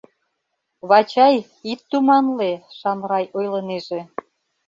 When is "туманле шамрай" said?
1.89-3.25